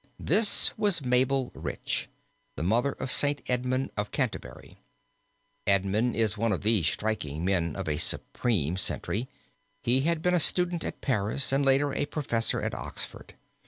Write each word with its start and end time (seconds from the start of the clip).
This 0.19 0.75
was 0.79 1.05
Mabel 1.05 1.51
Rich, 1.53 2.09
the 2.55 2.63
mother 2.63 2.93
of 2.93 3.11
Saint 3.11 3.43
Edmund 3.47 3.91
of 3.95 4.09
Canterbury. 4.09 4.79
Edmund 5.67 6.15
is 6.15 6.39
one 6.39 6.51
of 6.51 6.63
the 6.63 6.81
striking 6.81 7.45
men 7.45 7.75
of 7.75 7.87
a 7.87 7.97
supreme 7.97 8.77
century. 8.77 9.27
He 9.83 10.01
had 10.01 10.23
been 10.23 10.33
a 10.33 10.39
student 10.39 10.83
at 10.83 11.01
Paris, 11.01 11.51
and 11.51 11.63
later 11.63 11.93
a 11.93 12.07
professor 12.07 12.63
at 12.63 12.73
Oxford. 12.73 13.35